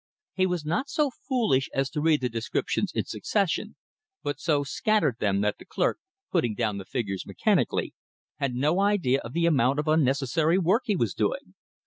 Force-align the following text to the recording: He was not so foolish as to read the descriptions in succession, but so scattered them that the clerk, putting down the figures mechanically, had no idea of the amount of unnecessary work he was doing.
He 0.33 0.47
was 0.47 0.65
not 0.65 0.89
so 0.89 1.11
foolish 1.11 1.69
as 1.75 1.87
to 1.91 2.01
read 2.01 2.21
the 2.21 2.27
descriptions 2.29 2.91
in 2.95 3.05
succession, 3.05 3.75
but 4.23 4.39
so 4.39 4.63
scattered 4.63 5.17
them 5.19 5.41
that 5.41 5.59
the 5.59 5.65
clerk, 5.65 5.99
putting 6.31 6.55
down 6.55 6.79
the 6.79 6.85
figures 6.85 7.27
mechanically, 7.27 7.93
had 8.37 8.55
no 8.55 8.79
idea 8.81 9.19
of 9.19 9.33
the 9.33 9.45
amount 9.45 9.77
of 9.77 9.87
unnecessary 9.87 10.57
work 10.57 10.81
he 10.87 10.95
was 10.95 11.13
doing. 11.13 11.53